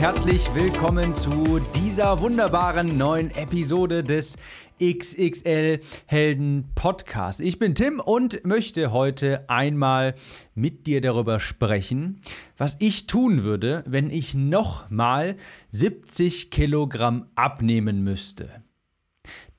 [0.00, 4.38] Herzlich willkommen zu dieser wunderbaren neuen Episode des
[4.82, 7.42] XXL Helden Podcast.
[7.42, 10.14] Ich bin Tim und möchte heute einmal
[10.54, 12.22] mit dir darüber sprechen,
[12.56, 15.36] was ich tun würde, wenn ich nochmal
[15.72, 18.48] 70 Kilogramm abnehmen müsste.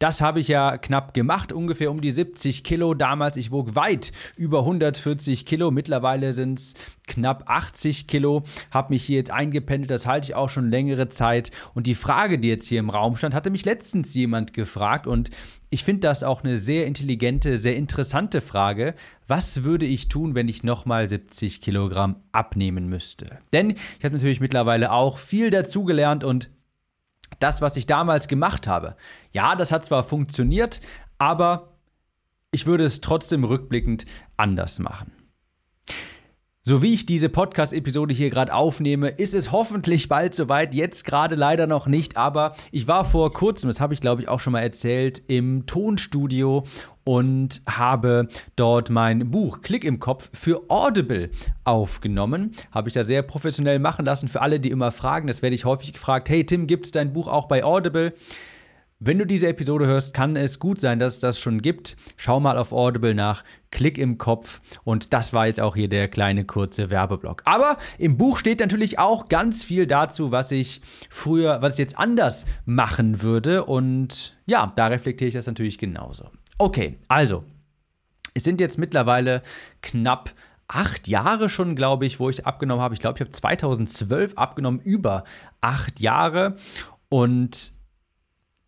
[0.01, 3.37] Das habe ich ja knapp gemacht, ungefähr um die 70 Kilo damals.
[3.37, 5.69] Ich wog weit über 140 Kilo.
[5.69, 6.73] Mittlerweile sind es
[7.05, 8.41] knapp 80 Kilo.
[8.71, 9.91] Habe mich hier jetzt eingependelt.
[9.91, 11.51] Das halte ich auch schon längere Zeit.
[11.75, 15.05] Und die Frage, die jetzt hier im Raum stand, hatte mich letztens jemand gefragt.
[15.05, 15.29] Und
[15.69, 18.95] ich finde das auch eine sehr intelligente, sehr interessante Frage.
[19.27, 23.37] Was würde ich tun, wenn ich nochmal 70 Kilogramm abnehmen müsste?
[23.53, 26.49] Denn ich habe natürlich mittlerweile auch viel dazugelernt und
[27.39, 28.95] das, was ich damals gemacht habe,
[29.31, 30.81] ja, das hat zwar funktioniert,
[31.17, 31.69] aber
[32.51, 34.05] ich würde es trotzdem rückblickend
[34.37, 35.11] anders machen.
[36.63, 40.75] So wie ich diese Podcast-Episode hier gerade aufnehme, ist es hoffentlich bald soweit.
[40.75, 44.27] Jetzt gerade leider noch nicht, aber ich war vor kurzem, das habe ich glaube ich
[44.27, 46.63] auch schon mal erzählt, im Tonstudio
[47.03, 51.31] und habe dort mein Buch Klick im Kopf für Audible
[51.63, 52.53] aufgenommen.
[52.69, 54.27] Habe ich da sehr professionell machen lassen.
[54.27, 57.11] Für alle, die immer fragen, das werde ich häufig gefragt: Hey Tim, gibt es dein
[57.11, 58.13] Buch auch bei Audible?
[59.03, 61.97] Wenn du diese Episode hörst, kann es gut sein, dass es das schon gibt.
[62.17, 66.07] Schau mal auf Audible nach, klick im Kopf und das war jetzt auch hier der
[66.07, 67.41] kleine kurze Werbeblock.
[67.45, 71.97] Aber im Buch steht natürlich auch ganz viel dazu, was ich früher, was ich jetzt
[71.97, 76.29] anders machen würde und ja, da reflektiere ich das natürlich genauso.
[76.59, 77.43] Okay, also,
[78.35, 79.41] es sind jetzt mittlerweile
[79.81, 80.31] knapp
[80.67, 82.93] acht Jahre schon, glaube ich, wo ich abgenommen habe.
[82.93, 85.23] Ich glaube, ich habe 2012 abgenommen, über
[85.59, 86.55] acht Jahre
[87.09, 87.73] und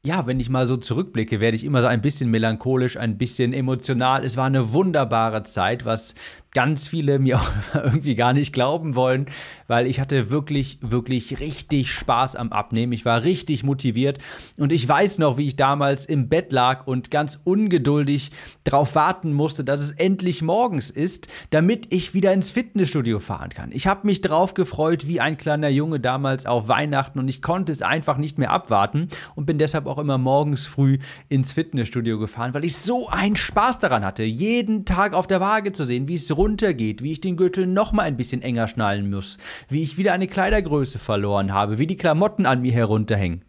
[0.06, 3.54] ja, wenn ich mal so zurückblicke, werde ich immer so ein bisschen melancholisch, ein bisschen
[3.54, 4.26] emotional.
[4.26, 6.14] Es war eine wunderbare Zeit, was
[6.54, 9.26] ganz viele mir auch irgendwie gar nicht glauben wollen,
[9.68, 12.94] weil ich hatte wirklich, wirklich richtig Spaß am Abnehmen.
[12.94, 14.20] Ich war richtig motiviert
[14.58, 18.32] und ich weiß noch, wie ich damals im Bett lag und ganz ungeduldig
[18.64, 23.72] darauf warten musste, dass es endlich morgens ist, damit ich wieder ins Fitnessstudio fahren kann.
[23.72, 27.72] Ich habe mich drauf gefreut wie ein kleiner Junge damals auf Weihnachten und ich konnte
[27.72, 30.98] es einfach nicht mehr abwarten und bin deshalb auch immer morgens früh
[31.30, 35.74] ins Fitnessstudio gefahren, weil ich so einen Spaß daran hatte, jeden Tag auf der Waage
[35.74, 39.10] zu sehen, wie es runtergeht, wie ich den Gürtel noch mal ein bisschen enger schnallen
[39.10, 39.38] muss,
[39.70, 43.46] wie ich wieder eine Kleidergröße verloren habe, wie die Klamotten an mir herunterhängen.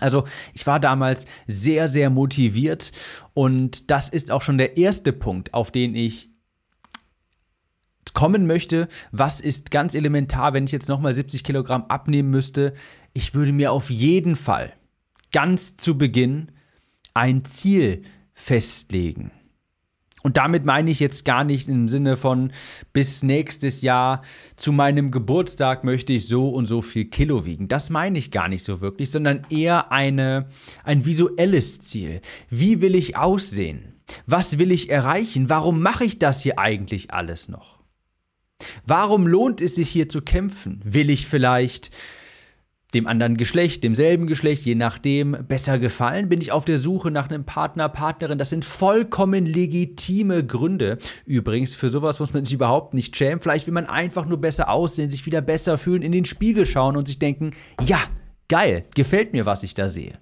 [0.00, 2.92] Also ich war damals sehr, sehr motiviert
[3.34, 6.30] und das ist auch schon der erste Punkt, auf den ich
[8.14, 8.88] kommen möchte.
[9.12, 12.72] Was ist ganz elementar, wenn ich jetzt nochmal 70 Kilogramm abnehmen müsste?
[13.12, 14.72] Ich würde mir auf jeden Fall
[15.32, 16.50] ganz zu Beginn
[17.12, 18.02] ein Ziel
[18.32, 19.32] festlegen.
[20.26, 22.50] Und damit meine ich jetzt gar nicht im Sinne von
[22.92, 24.22] bis nächstes Jahr
[24.56, 27.68] zu meinem Geburtstag möchte ich so und so viel Kilo wiegen.
[27.68, 30.48] Das meine ich gar nicht so wirklich, sondern eher eine,
[30.82, 32.22] ein visuelles Ziel.
[32.50, 33.94] Wie will ich aussehen?
[34.26, 35.48] Was will ich erreichen?
[35.48, 37.78] Warum mache ich das hier eigentlich alles noch?
[38.84, 40.80] Warum lohnt es sich hier zu kämpfen?
[40.82, 41.92] Will ich vielleicht
[42.94, 46.28] dem anderen Geschlecht, demselben Geschlecht, je nachdem, besser gefallen?
[46.28, 48.38] Bin ich auf der Suche nach einem Partner, Partnerin?
[48.38, 50.98] Das sind vollkommen legitime Gründe.
[51.24, 53.40] Übrigens, für sowas muss man sich überhaupt nicht schämen.
[53.40, 56.96] Vielleicht will man einfach nur besser aussehen, sich wieder besser fühlen, in den Spiegel schauen
[56.96, 57.52] und sich denken,
[57.82, 57.98] ja,
[58.48, 60.18] geil, gefällt mir, was ich da sehe.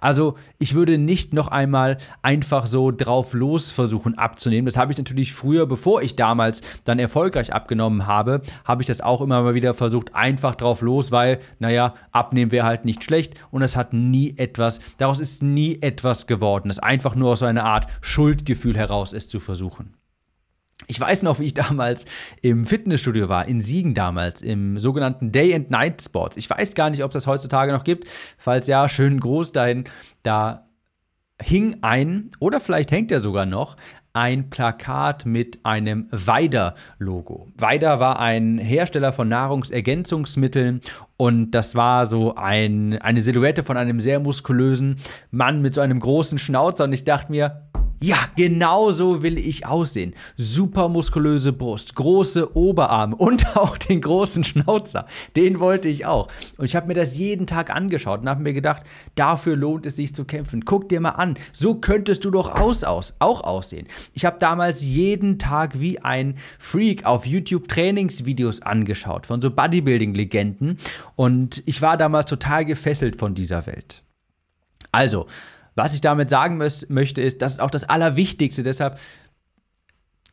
[0.00, 4.66] Also ich würde nicht noch einmal einfach so drauf los versuchen abzunehmen.
[4.66, 9.00] Das habe ich natürlich früher, bevor ich damals dann erfolgreich abgenommen habe, habe ich das
[9.00, 13.34] auch immer mal wieder versucht, einfach drauf los, weil, naja, abnehmen wäre halt nicht schlecht
[13.50, 16.68] und es hat nie etwas, daraus ist nie etwas geworden.
[16.68, 19.99] Das einfach nur aus so einer Art Schuldgefühl heraus es zu versuchen.
[20.86, 22.04] Ich weiß noch, wie ich damals
[22.42, 26.36] im Fitnessstudio war, in Siegen damals, im sogenannten Day and Night Sports.
[26.36, 28.08] Ich weiß gar nicht, ob es das heutzutage noch gibt.
[28.38, 29.84] Falls ja, schön groß dahin.
[30.22, 30.66] Da
[31.40, 33.76] hing ein, oder vielleicht hängt er sogar noch,
[34.12, 37.48] ein Plakat mit einem Weider-Logo.
[37.56, 40.80] Weider war ein Hersteller von Nahrungsergänzungsmitteln
[41.16, 44.96] und das war so ein, eine Silhouette von einem sehr muskulösen
[45.30, 47.69] Mann mit so einem großen Schnauzer und ich dachte mir,
[48.02, 50.14] Ja, genau so will ich aussehen.
[50.38, 55.06] Super muskulöse Brust, große Oberarme und auch den großen Schnauzer.
[55.36, 56.28] Den wollte ich auch.
[56.56, 58.84] Und ich habe mir das jeden Tag angeschaut und habe mir gedacht,
[59.16, 60.64] dafür lohnt es sich zu kämpfen.
[60.64, 63.86] Guck dir mal an, so könntest du doch aus, aus, auch aussehen.
[64.14, 70.78] Ich habe damals jeden Tag wie ein Freak auf YouTube Trainingsvideos angeschaut von so Bodybuilding-Legenden
[71.16, 74.02] und ich war damals total gefesselt von dieser Welt.
[74.90, 75.26] Also,
[75.80, 78.62] was ich damit sagen möchte, ist, das ist auch das Allerwichtigste.
[78.62, 78.98] Deshalb,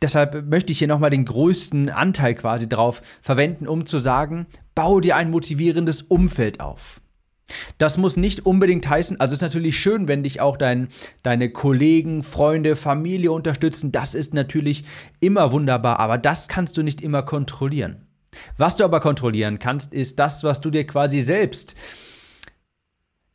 [0.01, 4.99] deshalb möchte ich hier nochmal den größten Anteil quasi drauf verwenden, um zu sagen, bau
[4.99, 6.99] dir ein motivierendes Umfeld auf.
[7.77, 10.89] Das muss nicht unbedingt heißen, also es ist natürlich schön, wenn dich auch dein,
[11.23, 13.93] deine Kollegen, Freunde, Familie unterstützen.
[13.93, 14.83] Das ist natürlich
[15.21, 18.05] immer wunderbar, aber das kannst du nicht immer kontrollieren.
[18.57, 21.77] Was du aber kontrollieren kannst, ist das, was du dir quasi selbst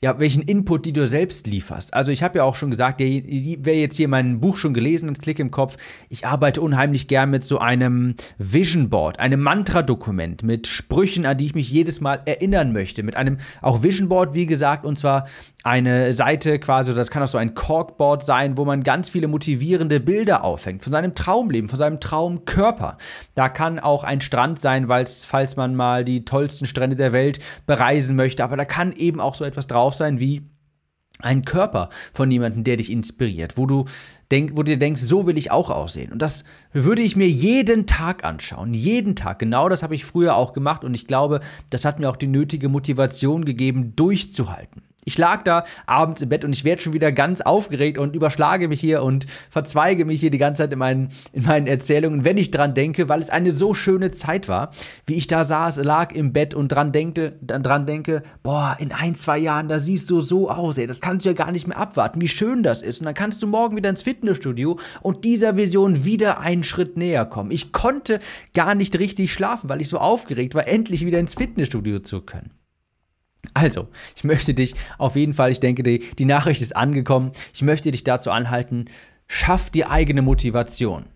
[0.02, 1.94] ja, welchen Input, die du selbst lieferst.
[1.94, 5.20] Also ich habe ja auch schon gesagt, wer jetzt hier mein Buch schon gelesen hat,
[5.20, 5.76] Klick im Kopf,
[6.08, 11.46] ich arbeite unheimlich gern mit so einem Vision Board, einem Mantra-Dokument mit Sprüchen, an die
[11.46, 13.04] ich mich jedes Mal erinnern möchte.
[13.04, 15.28] Mit einem auch Vision Board, wie gesagt, und zwar
[15.62, 20.00] eine Seite quasi, das kann auch so ein Corkboard sein, wo man ganz viele motivierende
[20.00, 22.98] Bilder aufhängt, von seinem Traumleben, von seinem Traumkörper.
[23.36, 28.16] Da kann auch ein Strand sein, falls man mal die tollsten Strände der Welt bereisen
[28.16, 30.42] möchte, aber da kann eben auch so etwas drauf sein wie
[31.20, 33.84] ein Körper von jemandem, der dich inspiriert, wo du
[34.30, 36.12] denk, wo du dir denkst, so will ich auch aussehen.
[36.12, 39.38] Und das würde ich mir jeden Tag anschauen, jeden Tag.
[39.38, 41.40] Genau das habe ich früher auch gemacht und ich glaube,
[41.70, 44.82] das hat mir auch die nötige Motivation gegeben, durchzuhalten.
[45.04, 48.68] Ich lag da abends im Bett und ich werde schon wieder ganz aufgeregt und überschlage
[48.68, 52.36] mich hier und verzweige mich hier die ganze Zeit in meinen, in meinen Erzählungen, wenn
[52.36, 54.70] ich dran denke, weil es eine so schöne Zeit war,
[55.06, 59.16] wie ich da saß, lag im Bett und dran denke, dran denke, boah, in ein,
[59.16, 61.78] zwei Jahren, da siehst du so aus, ey, das kannst du ja gar nicht mehr
[61.78, 63.00] abwarten, wie schön das ist.
[63.00, 67.26] Und dann kannst du morgen wieder ins Fitnessstudio und dieser Vision wieder einen Schritt näher
[67.26, 67.50] kommen.
[67.50, 68.20] Ich konnte
[68.54, 72.61] gar nicht richtig schlafen, weil ich so aufgeregt war, endlich wieder ins Fitnessstudio zu können.
[73.54, 77.32] Also, ich möchte dich auf jeden Fall, ich denke, die, die Nachricht ist angekommen.
[77.52, 78.86] Ich möchte dich dazu anhalten,
[79.26, 81.06] schaff die eigene Motivation.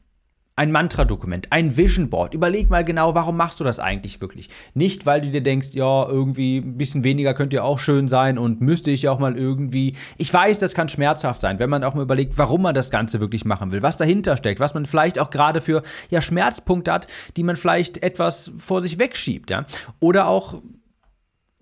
[0.59, 2.33] Ein Mantra-Dokument, ein Vision Board.
[2.33, 4.49] Überleg mal genau, warum machst du das eigentlich wirklich?
[4.73, 8.39] Nicht, weil du dir denkst, ja, irgendwie ein bisschen weniger könnte ja auch schön sein
[8.39, 9.97] und müsste ich ja auch mal irgendwie.
[10.17, 13.21] Ich weiß, das kann schmerzhaft sein, wenn man auch mal überlegt, warum man das Ganze
[13.21, 17.07] wirklich machen will, was dahinter steckt, was man vielleicht auch gerade für ja, Schmerzpunkte hat,
[17.37, 19.67] die man vielleicht etwas vor sich wegschiebt, ja.
[20.01, 20.63] Oder auch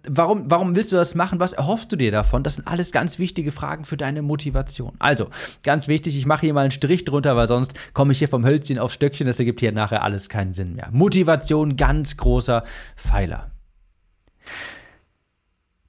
[0.07, 1.41] Warum, warum willst du das machen?
[1.41, 2.43] Was erhoffst du dir davon?
[2.43, 4.93] Das sind alles ganz wichtige Fragen für deine Motivation.
[4.99, 5.29] Also,
[5.63, 8.45] ganz wichtig, ich mache hier mal einen Strich drunter, weil sonst komme ich hier vom
[8.45, 9.27] Hölzchen aufs Stöckchen.
[9.27, 10.89] Das ergibt hier nachher alles keinen Sinn mehr.
[10.93, 12.65] Motivation, ganz großer
[12.97, 13.51] Pfeiler.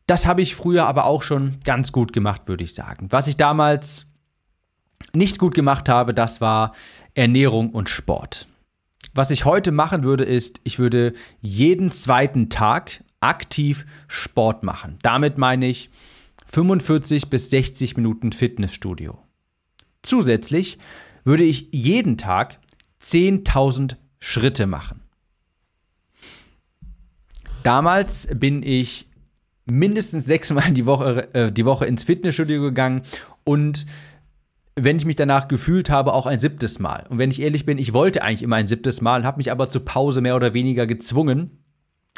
[0.07, 3.07] Das habe ich früher aber auch schon ganz gut gemacht, würde ich sagen.
[3.09, 4.07] Was ich damals
[5.13, 6.73] nicht gut gemacht habe, das war
[7.15, 8.47] Ernährung und Sport.
[9.13, 14.95] Was ich heute machen würde, ist, ich würde jeden zweiten Tag aktiv Sport machen.
[15.01, 15.89] Damit meine ich
[16.47, 19.17] 45 bis 60 Minuten Fitnessstudio.
[20.03, 20.77] Zusätzlich
[21.23, 22.59] würde ich jeden Tag
[23.01, 25.01] 10.000 Schritte machen.
[27.63, 29.07] Damals bin ich
[29.65, 33.01] mindestens sechsmal die Woche, äh, die Woche ins Fitnessstudio gegangen
[33.43, 33.87] und
[34.75, 37.05] wenn ich mich danach gefühlt habe, auch ein siebtes Mal.
[37.09, 39.69] Und wenn ich ehrlich bin, ich wollte eigentlich immer ein siebtes Mal, habe mich aber
[39.69, 41.64] zur Pause mehr oder weniger gezwungen,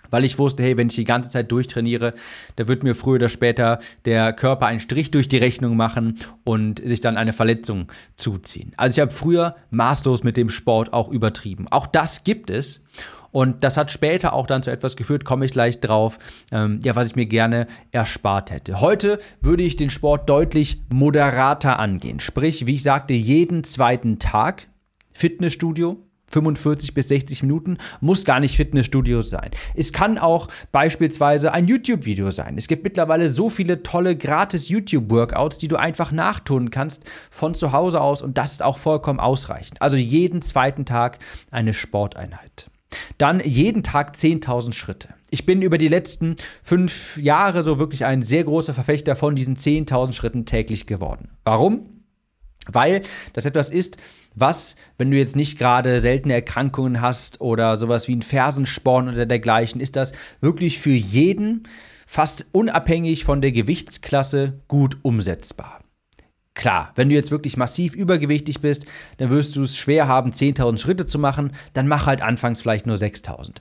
[0.10, 2.14] weil ich wusste, hey, wenn ich die ganze Zeit durchtrainiere,
[2.56, 6.88] da wird mir früher oder später der Körper einen Strich durch die Rechnung machen und
[6.88, 8.74] sich dann eine Verletzung zuziehen.
[8.78, 11.68] Also ich habe früher maßlos mit dem Sport auch übertrieben.
[11.70, 12.84] Auch das gibt es.
[13.32, 16.18] Und das hat später auch dann zu etwas geführt, komme ich gleich drauf,
[16.52, 18.82] ähm, ja, was ich mir gerne erspart hätte.
[18.82, 22.20] Heute würde ich den Sport deutlich moderater angehen.
[22.20, 24.68] Sprich, wie ich sagte, jeden zweiten Tag
[25.14, 29.52] Fitnessstudio, 45 bis 60 Minuten, muss gar nicht Fitnessstudio sein.
[29.76, 32.56] Es kann auch beispielsweise ein YouTube-Video sein.
[32.58, 37.72] Es gibt mittlerweile so viele tolle gratis YouTube-Workouts, die du einfach nachtun kannst von zu
[37.72, 39.82] Hause aus und das ist auch vollkommen ausreichend.
[39.82, 41.20] Also jeden zweiten Tag
[41.52, 42.70] eine Sporteinheit.
[43.18, 45.10] Dann jeden Tag 10.000 Schritte.
[45.30, 49.58] Ich bin über die letzten fünf Jahre so wirklich ein sehr großer Verfechter von diesen
[49.58, 51.30] 10.000 Schritten täglich geworden.
[51.44, 51.97] Warum?
[52.72, 53.98] Weil das etwas ist,
[54.36, 59.26] was, wenn du jetzt nicht gerade seltene Erkrankungen hast oder sowas wie ein Fersensporn oder
[59.26, 61.68] dergleichen, ist das wirklich für jeden,
[62.06, 65.82] fast unabhängig von der Gewichtsklasse, gut umsetzbar.
[66.54, 70.80] Klar, wenn du jetzt wirklich massiv übergewichtig bist, dann wirst du es schwer haben, 10.000
[70.80, 73.58] Schritte zu machen, dann mach halt anfangs vielleicht nur 6.000.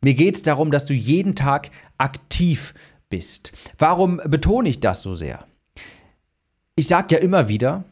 [0.00, 2.74] Mir geht es darum, dass du jeden Tag aktiv
[3.08, 3.52] bist.
[3.78, 5.44] Warum betone ich das so sehr?
[6.76, 7.84] Ich sage ja immer wieder,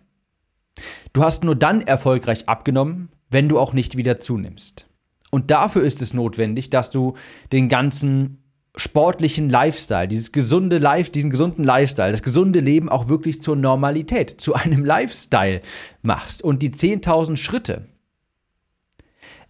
[1.13, 4.87] Du hast nur dann erfolgreich abgenommen, wenn du auch nicht wieder zunimmst.
[5.31, 7.15] Und dafür ist es notwendig, dass du
[7.53, 8.45] den ganzen
[8.77, 14.41] sportlichen Lifestyle, dieses gesunde Life, diesen gesunden Lifestyle, das gesunde Leben auch wirklich zur Normalität,
[14.41, 15.61] zu einem Lifestyle
[16.03, 16.43] machst.
[16.43, 17.87] Und die 10.000 Schritte,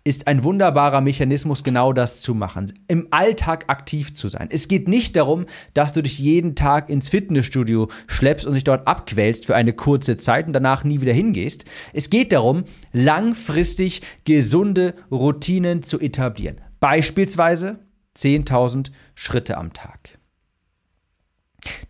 [0.06, 2.70] ist ein wunderbarer Mechanismus, genau das zu machen.
[2.88, 4.48] Im Alltag aktiv zu sein.
[4.50, 8.86] Es geht nicht darum, dass du dich jeden Tag ins Fitnessstudio schleppst und dich dort
[8.86, 11.64] abquälst für eine kurze Zeit und danach nie wieder hingehst.
[11.94, 16.58] Es geht darum, langfristig gesunde Routinen zu etablieren.
[16.80, 17.78] Beispielsweise
[18.14, 20.18] 10.000 Schritte am Tag.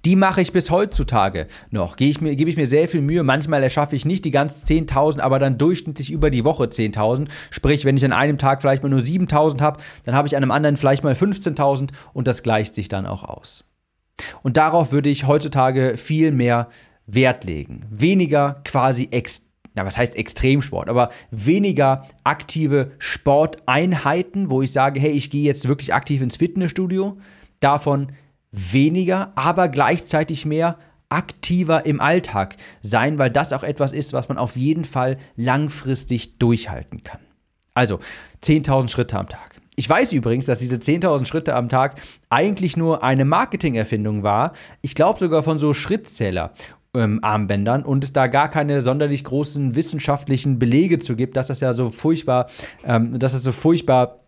[0.04, 1.96] Die mache ich bis heutzutage noch.
[1.96, 3.22] Gebe ich, mir, gebe ich mir sehr viel Mühe.
[3.22, 7.28] Manchmal erschaffe ich nicht die ganz 10.000, aber dann durchschnittlich über die Woche 10.000.
[7.50, 10.42] Sprich, wenn ich an einem Tag vielleicht mal nur 7.000 habe, dann habe ich an
[10.42, 13.64] einem anderen vielleicht mal 15.000 und das gleicht sich dann auch aus.
[14.42, 16.68] Und darauf würde ich heutzutage viel mehr
[17.06, 17.86] Wert legen.
[17.90, 19.42] Weniger quasi ex
[19.76, 25.66] na, was heißt Extremsport, aber weniger aktive Sporteinheiten, wo ich sage, hey, ich gehe jetzt
[25.66, 27.18] wirklich aktiv ins Fitnessstudio.
[27.58, 28.12] Davon
[28.54, 34.38] weniger, aber gleichzeitig mehr aktiver im Alltag sein, weil das auch etwas ist, was man
[34.38, 37.20] auf jeden Fall langfristig durchhalten kann.
[37.74, 37.98] Also
[38.42, 39.54] 10.000 Schritte am Tag.
[39.76, 44.52] Ich weiß übrigens, dass diese 10.000 Schritte am Tag eigentlich nur eine Marketingerfindung war.
[44.82, 46.52] Ich glaube sogar von so Schrittzähler.
[46.96, 51.58] Ähm, Armbändern und es da gar keine sonderlich großen wissenschaftlichen Belege zu gibt, dass das
[51.58, 52.46] ja so furchtbar,
[52.84, 54.23] ähm, dass es so furchtbar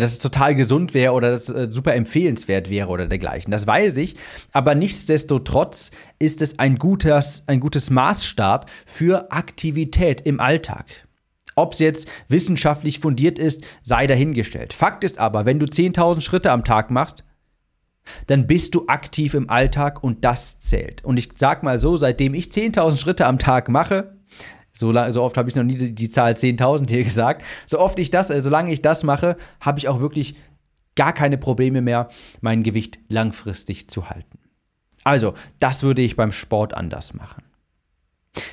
[0.00, 3.50] dass es total gesund wäre oder dass es äh, super empfehlenswert wäre oder dergleichen.
[3.50, 4.16] Das weiß ich.
[4.52, 10.86] Aber nichtsdestotrotz ist es ein, gutes, ein gutes Maßstab für Aktivität im Alltag.
[11.54, 14.72] Ob es jetzt wissenschaftlich fundiert ist, sei dahingestellt.
[14.72, 17.24] Fakt ist aber, wenn du 10.000 Schritte am Tag machst,
[18.26, 21.04] dann bist du aktiv im Alltag und das zählt.
[21.04, 24.16] Und ich sag mal so, seitdem ich 10.000 Schritte am Tag mache,
[24.72, 27.44] so, so oft habe ich noch nie die, die Zahl 10.000 hier gesagt.
[27.66, 30.36] So oft ich das, äh, solange ich das mache, habe ich auch wirklich
[30.94, 32.08] gar keine Probleme mehr,
[32.40, 34.38] mein Gewicht langfristig zu halten.
[35.04, 37.42] Also, das würde ich beim Sport anders machen.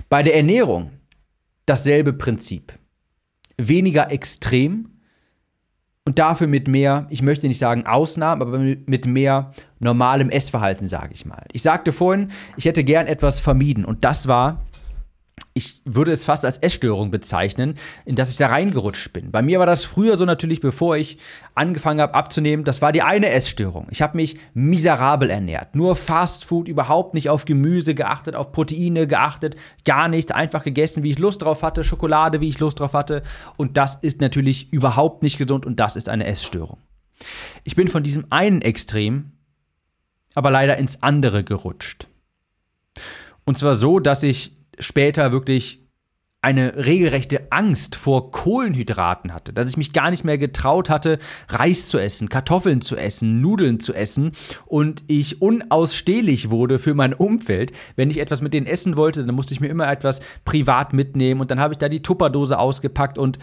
[0.09, 0.91] Bei der Ernährung
[1.65, 2.73] dasselbe Prinzip.
[3.57, 4.99] Weniger extrem
[6.05, 11.13] und dafür mit mehr, ich möchte nicht sagen Ausnahmen, aber mit mehr normalem Essverhalten, sage
[11.13, 11.45] ich mal.
[11.51, 14.65] Ich sagte vorhin, ich hätte gern etwas vermieden und das war
[15.53, 19.31] ich würde es fast als Essstörung bezeichnen, in das ich da reingerutscht bin.
[19.31, 21.17] Bei mir war das früher so natürlich, bevor ich
[21.55, 23.87] angefangen habe abzunehmen, das war die eine Essstörung.
[23.91, 25.75] Ich habe mich miserabel ernährt.
[25.75, 29.55] Nur Fast Food, überhaupt nicht auf Gemüse geachtet, auf Proteine geachtet,
[29.85, 33.23] gar nichts, einfach gegessen, wie ich Lust drauf hatte, Schokolade, wie ich Lust drauf hatte.
[33.57, 36.77] Und das ist natürlich überhaupt nicht gesund und das ist eine Essstörung.
[37.63, 39.33] Ich bin von diesem einen Extrem
[40.35, 42.07] aber leider ins andere gerutscht.
[43.45, 45.89] Und zwar so, dass ich später wirklich
[46.41, 51.19] eine regelrechte Angst vor Kohlenhydraten hatte, dass ich mich gar nicht mehr getraut hatte,
[51.49, 54.31] Reis zu essen, Kartoffeln zu essen, Nudeln zu essen
[54.65, 57.73] und ich unausstehlich wurde für mein Umfeld.
[57.97, 61.41] Wenn ich etwas mit denen essen wollte, dann musste ich mir immer etwas privat mitnehmen
[61.41, 63.37] und dann habe ich da die Tupperdose ausgepackt und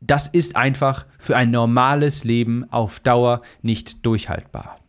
[0.00, 4.80] das ist einfach für ein normales Leben auf Dauer nicht durchhaltbar.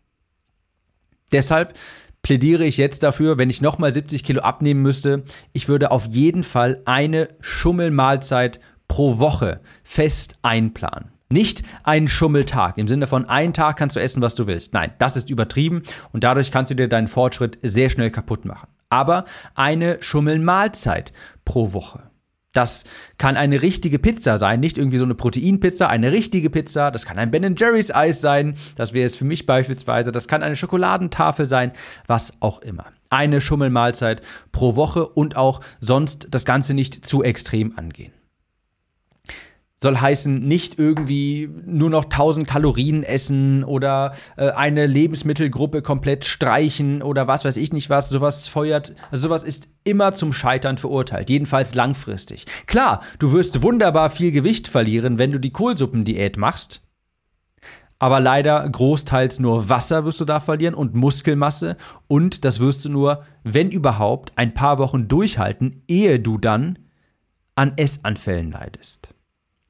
[1.31, 1.77] Deshalb
[2.23, 6.43] plädiere ich jetzt dafür, wenn ich nochmal 70 Kilo abnehmen müsste, ich würde auf jeden
[6.43, 11.11] Fall eine Schummelmahlzeit pro Woche fest einplanen.
[11.29, 14.73] Nicht einen Schummeltag im Sinne von einen Tag kannst du essen, was du willst.
[14.73, 18.67] Nein, das ist übertrieben und dadurch kannst du dir deinen Fortschritt sehr schnell kaputt machen.
[18.89, 19.25] Aber
[19.55, 21.11] eine Schummelmahlzeit
[21.43, 22.12] pro Woche.
[22.53, 22.85] Das
[23.17, 26.91] kann eine richtige Pizza sein, nicht irgendwie so eine Proteinpizza, eine richtige Pizza.
[26.91, 30.11] Das kann ein Ben Jerry's Eis sein, das wäre es für mich beispielsweise.
[30.11, 31.71] Das kann eine Schokoladentafel sein,
[32.07, 32.85] was auch immer.
[33.09, 38.13] Eine Schummelmahlzeit pro Woche und auch sonst das Ganze nicht zu extrem angehen
[39.83, 47.03] soll heißen, nicht irgendwie nur noch 1000 Kalorien essen oder äh, eine Lebensmittelgruppe komplett streichen
[47.03, 48.09] oder was weiß ich nicht was.
[48.09, 52.45] Sowas feuert, also sowas ist immer zum Scheitern verurteilt, jedenfalls langfristig.
[52.65, 56.81] Klar, du wirst wunderbar viel Gewicht verlieren, wenn du die Kohlsuppendiät machst.
[57.99, 61.77] Aber leider großteils nur Wasser wirst du da verlieren und Muskelmasse.
[62.07, 66.79] Und das wirst du nur, wenn überhaupt, ein paar Wochen durchhalten, ehe du dann
[67.55, 69.12] an Essanfällen leidest.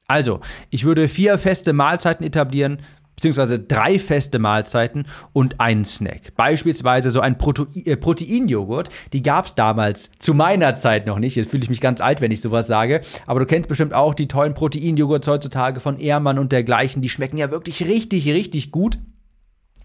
[0.06, 2.78] Also, ich würde vier feste Mahlzeiten etablieren,
[3.16, 6.34] beziehungsweise drei feste Mahlzeiten und einen Snack.
[6.36, 11.36] Beispielsweise so ein Prote äh, Proteinjoghurt, die gab es damals zu meiner Zeit noch nicht.
[11.36, 13.00] Jetzt fühle ich mich ganz alt, wenn ich sowas sage.
[13.26, 17.00] Aber du kennst bestimmt auch die tollen Proteinjoghurts heutzutage von Ehrmann und dergleichen.
[17.00, 18.98] Die schmecken ja wirklich richtig, richtig gut.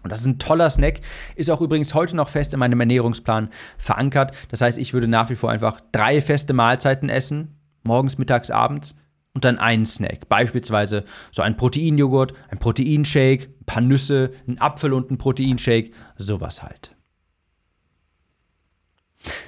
[0.02, 1.00] Und das ist ein toller Snack,
[1.36, 4.32] ist auch übrigens heute noch fest in meinem Ernährungsplan verankert.
[4.50, 8.96] Das heißt, ich würde nach wie vor einfach drei feste Mahlzeiten essen, morgens, mittags, abends
[9.34, 10.28] und dann einen Snack.
[10.28, 16.62] Beispielsweise so ein Proteinjoghurt, ein Proteinshake, ein paar Nüsse, ein Apfel und ein Proteinshake, sowas
[16.62, 16.96] halt.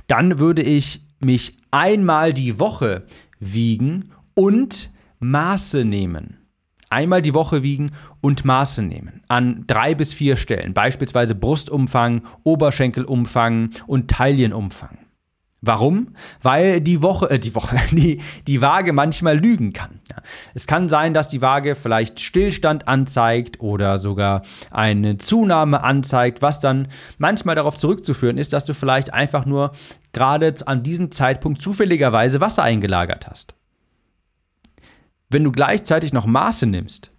[0.06, 3.06] Dann würde ich mich einmal die Woche
[3.38, 6.38] wiegen und Maße nehmen.
[6.90, 9.22] Einmal die Woche wiegen und Maße nehmen.
[9.28, 10.74] An drei bis vier Stellen.
[10.74, 14.98] Beispielsweise Brustumfang, Oberschenkelumfang und Taillenumfang.
[15.64, 16.16] Warum?
[16.42, 20.00] Weil die Woche, äh, die Woche, die, die Waage manchmal lügen kann.
[20.10, 20.16] Ja.
[20.54, 24.42] Es kann sein, dass die Waage vielleicht Stillstand anzeigt oder sogar
[24.72, 29.70] eine Zunahme anzeigt, was dann manchmal darauf zurückzuführen ist, dass du vielleicht einfach nur
[30.12, 33.54] gerade an diesem Zeitpunkt zufälligerweise Wasser eingelagert hast.
[35.30, 37.12] Wenn du gleichzeitig noch Maße nimmst,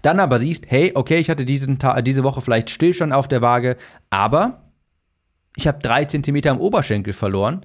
[0.00, 3.76] dann aber siehst, hey, okay, ich hatte diesen diese Woche vielleicht Stillstand auf der Waage,
[4.08, 4.71] aber
[5.56, 7.64] ich habe drei Zentimeter am Oberschenkel verloren,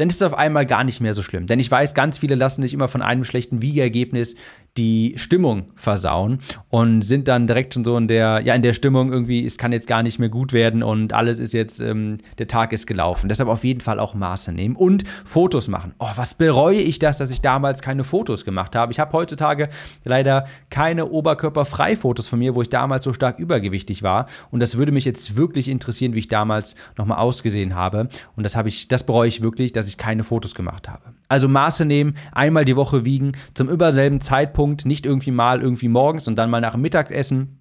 [0.00, 1.46] dann ist es auf einmal gar nicht mehr so schlimm.
[1.46, 4.34] Denn ich weiß, ganz viele lassen sich immer von einem schlechten Wiegergebnis
[4.76, 6.38] die Stimmung versauen
[6.68, 9.72] und sind dann direkt schon so in der, ja, in der Stimmung irgendwie, es kann
[9.72, 13.28] jetzt gar nicht mehr gut werden und alles ist jetzt, ähm, der Tag ist gelaufen.
[13.28, 15.94] Deshalb auf jeden Fall auch Maße nehmen und Fotos machen.
[15.98, 18.92] Oh, was bereue ich das, dass ich damals keine Fotos gemacht habe.
[18.92, 19.68] Ich habe heutzutage
[20.04, 24.26] leider keine Oberkörperfrei-Fotos von mir, wo ich damals so stark übergewichtig war.
[24.50, 28.08] Und das würde mich jetzt wirklich interessieren, wie ich damals nochmal ausgesehen habe.
[28.36, 31.14] Und das habe ich, das bereue ich wirklich, dass ich keine Fotos gemacht habe.
[31.28, 36.28] Also Maße nehmen, einmal die Woche wiegen, zum überselben Zeitpunkt, nicht irgendwie mal irgendwie morgens
[36.28, 37.60] und dann mal nach dem Mittagessen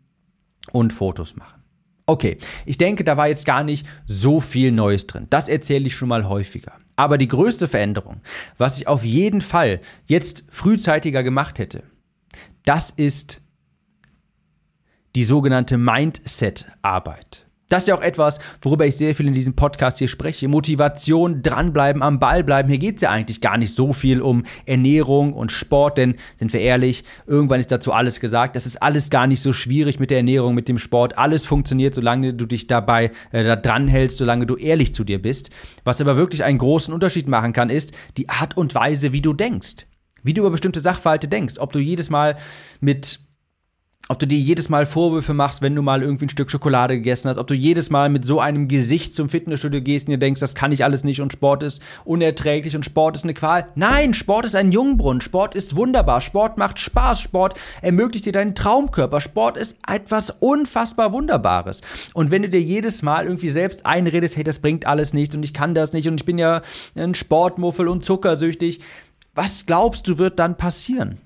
[0.72, 1.62] und Fotos machen.
[2.06, 5.28] Okay, ich denke, da war jetzt gar nicht so viel Neues drin.
[5.30, 6.74] Das erzähle ich schon mal häufiger.
[6.96, 8.22] Aber die größte Veränderung,
[8.58, 11.84] was ich auf jeden Fall jetzt frühzeitiger gemacht hätte,
[12.66, 13.42] das ist
[15.16, 17.46] die sogenannte Mindset-Arbeit.
[17.70, 20.48] Das ist ja auch etwas, worüber ich sehr viel in diesem Podcast hier spreche.
[20.48, 22.68] Motivation, dranbleiben, am Ball bleiben.
[22.68, 26.52] Hier geht es ja eigentlich gar nicht so viel um Ernährung und Sport, denn sind
[26.52, 28.56] wir ehrlich, irgendwann ist dazu alles gesagt.
[28.56, 31.20] Das ist alles gar nicht so schwierig mit der Ernährung, mit dem Sport.
[31.20, 35.22] Alles funktioniert, solange du dich dabei äh, da dran hältst, solange du ehrlich zu dir
[35.22, 35.52] bist.
[35.84, 39.34] Was aber wirklich einen großen Unterschied machen kann, ist die Art und Weise, wie du
[39.34, 39.86] denkst.
[40.24, 41.60] Wie du über bestimmte Sachverhalte denkst.
[41.60, 42.36] Ob du jedes Mal
[42.82, 43.20] mit
[44.12, 47.30] ob du dir jedes Mal Vorwürfe machst, wenn du mal irgendwie ein Stück Schokolade gegessen
[47.30, 50.42] hast, ob du jedes Mal mit so einem Gesicht zum Fitnessstudio gehst und dir denkst,
[50.42, 53.68] das kann ich alles nicht und Sport ist unerträglich und Sport ist eine Qual.
[53.76, 58.56] Nein, Sport ist ein Jungbrunnen, Sport ist wunderbar, Sport macht Spaß, Sport ermöglicht dir deinen
[58.56, 61.82] Traumkörper, Sport ist etwas unfassbar Wunderbares.
[62.16, 65.44] Und wenn du dir jedes Mal irgendwie selbst einredest, hey, das bringt alles nichts und
[65.44, 66.64] ich kann das nicht und ich bin ja
[66.96, 68.80] ein Sportmuffel und zuckersüchtig,
[69.36, 71.20] was glaubst du wird dann passieren?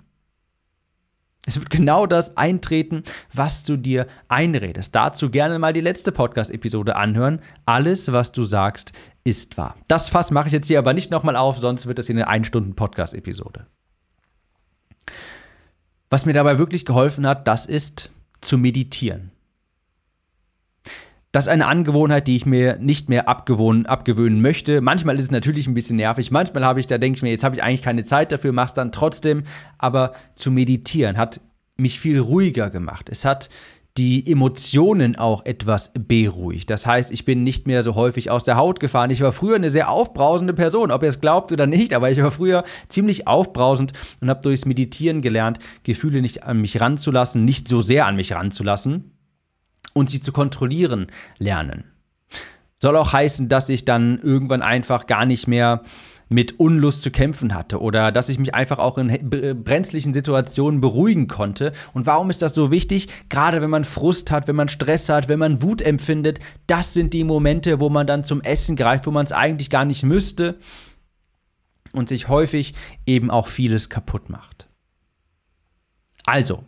[1.46, 3.04] Es wird genau das eintreten,
[3.34, 4.96] was du dir einredest.
[4.96, 7.42] Dazu gerne mal die letzte Podcast-Episode anhören.
[7.66, 8.94] Alles, was du sagst,
[9.26, 9.76] ist wahr.
[9.90, 12.30] Das Fass mache ich jetzt hier aber nicht nochmal auf, sonst wird das hier eine
[12.30, 13.68] 1-Stunden-Podcast-Episode.
[16.10, 19.33] Was mir dabei wirklich geholfen hat, das ist zu meditieren.
[21.34, 24.82] Das ist eine Angewohnheit, die ich mir nicht mehr abgewohnen, abgewöhnen möchte.
[24.82, 26.30] Manchmal ist es natürlich ein bisschen nervig.
[26.30, 28.74] Manchmal habe ich, da denke ich mir, jetzt habe ich eigentlich keine Zeit dafür, mach's
[28.74, 29.42] dann trotzdem.
[29.80, 31.42] Aber zu meditieren hat
[31.76, 33.10] mich viel ruhiger gemacht.
[33.10, 33.50] Es hat
[33.98, 36.70] die Emotionen auch etwas beruhigt.
[36.70, 39.10] Das heißt, ich bin nicht mehr so häufig aus der Haut gefahren.
[39.10, 42.22] Ich war früher eine sehr aufbrausende Person, ob ihr es glaubt oder nicht, aber ich
[42.22, 47.68] war früher ziemlich aufbrausend und habe durchs Meditieren gelernt, Gefühle nicht an mich ranzulassen, nicht
[47.68, 49.13] so sehr an mich ranzulassen
[49.94, 51.86] und sie zu kontrollieren lernen.
[52.76, 55.84] Soll auch heißen, dass ich dann irgendwann einfach gar nicht mehr
[56.34, 59.30] mit Unlust zu kämpfen hatte oder dass ich mich einfach auch in
[59.64, 61.72] brenzlichen Situationen beruhigen konnte.
[61.94, 63.08] Und warum ist das so wichtig?
[63.30, 67.14] Gerade wenn man Frust hat, wenn man Stress hat, wenn man Wut empfindet, das sind
[67.14, 70.58] die Momente, wo man dann zum Essen greift, wo man es eigentlich gar nicht müsste
[71.94, 72.74] und sich häufig
[73.06, 74.68] eben auch vieles kaputt macht.
[76.26, 76.64] Also,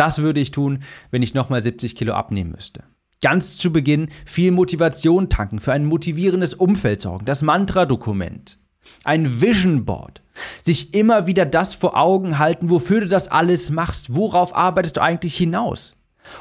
[0.00, 2.84] das würde ich tun, wenn ich nochmal 70 Kilo abnehmen müsste.
[3.20, 8.58] Ganz zu Beginn viel Motivation tanken, für ein motivierendes Umfeld sorgen, das Mantra-Dokument,
[9.04, 10.22] ein Vision Board,
[10.62, 15.02] sich immer wieder das vor Augen halten, wofür du das alles machst, worauf arbeitest du
[15.02, 15.98] eigentlich hinaus.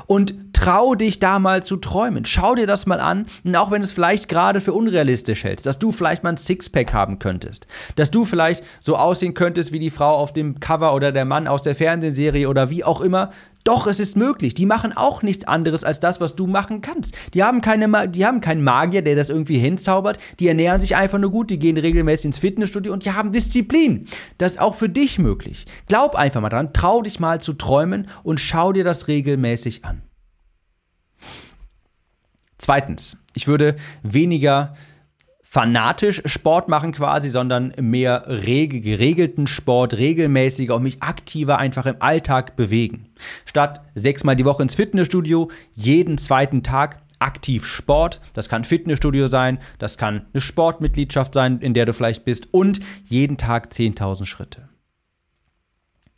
[0.07, 2.25] Und trau dich da mal zu träumen.
[2.25, 3.25] Schau dir das mal an.
[3.43, 6.93] Und auch wenn es vielleicht gerade für unrealistisch hältst, dass du vielleicht mal ein Sixpack
[6.93, 7.67] haben könntest.
[7.95, 11.47] Dass du vielleicht so aussehen könntest wie die Frau auf dem Cover oder der Mann
[11.47, 13.31] aus der Fernsehserie oder wie auch immer.
[13.63, 14.53] Doch, es ist möglich.
[14.53, 17.15] Die machen auch nichts anderes als das, was du machen kannst.
[17.33, 20.17] Die haben, keine, die haben keinen Magier, der das irgendwie hinzaubert.
[20.39, 24.07] Die ernähren sich einfach nur gut, die gehen regelmäßig ins Fitnessstudio und die haben Disziplin.
[24.37, 25.65] Das ist auch für dich möglich.
[25.87, 30.01] Glaub einfach mal dran, trau dich mal zu träumen und schau dir das regelmäßig an.
[32.57, 34.75] Zweitens, ich würde weniger
[35.51, 41.95] fanatisch Sport machen quasi, sondern mehr rege, geregelten Sport, regelmäßiger und mich aktiver einfach im
[42.01, 43.09] Alltag bewegen.
[43.45, 48.21] Statt sechsmal die Woche ins Fitnessstudio, jeden zweiten Tag aktiv Sport.
[48.35, 52.79] Das kann Fitnessstudio sein, das kann eine Sportmitgliedschaft sein, in der du vielleicht bist und
[53.05, 54.69] jeden Tag 10.000 Schritte.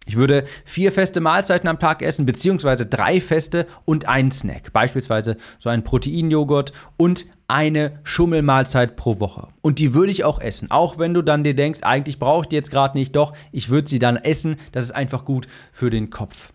[0.06, 4.74] Ich würde vier feste Mahlzeiten am Tag essen, beziehungsweise drei feste und einen Snack.
[4.74, 9.50] Beispielsweise so einen Proteinjoghurt und eine Schummelmahlzeit pro Woche.
[9.62, 10.72] Und die würde ich auch essen.
[10.72, 13.70] Auch wenn du dann dir denkst, eigentlich brauche ich die jetzt gerade nicht, doch, ich
[13.70, 14.56] würde sie dann essen.
[14.72, 16.54] Das ist einfach gut für den Kopf.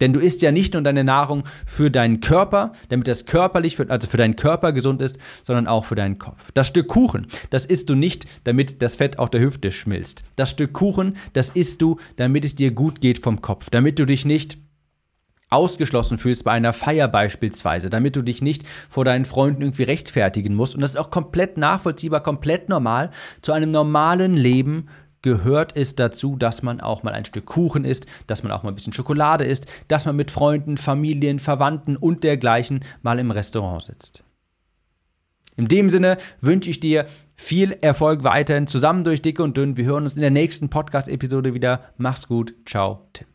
[0.00, 4.08] Denn du isst ja nicht nur deine Nahrung für deinen Körper, damit das körperlich, also
[4.08, 6.52] für deinen Körper gesund ist, sondern auch für deinen Kopf.
[6.52, 10.22] Das Stück Kuchen, das isst du nicht, damit das Fett auf der Hüfte schmilzt.
[10.36, 14.06] Das Stück Kuchen, das isst du, damit es dir gut geht vom Kopf, damit du
[14.06, 14.58] dich nicht
[15.50, 20.54] ausgeschlossen fühlst bei einer Feier beispielsweise, damit du dich nicht vor deinen Freunden irgendwie rechtfertigen
[20.54, 20.74] musst.
[20.74, 23.10] Und das ist auch komplett nachvollziehbar, komplett normal.
[23.42, 24.88] Zu einem normalen Leben
[25.22, 28.70] gehört es dazu, dass man auch mal ein Stück Kuchen isst, dass man auch mal
[28.70, 33.82] ein bisschen Schokolade isst, dass man mit Freunden, Familien, Verwandten und dergleichen mal im Restaurant
[33.82, 34.24] sitzt.
[35.56, 39.76] In dem Sinne wünsche ich dir viel Erfolg weiterhin zusammen durch Dicke und Dünn.
[39.76, 41.80] Wir hören uns in der nächsten Podcast-Episode wieder.
[41.98, 42.54] Mach's gut.
[42.64, 43.29] Ciao, Tim.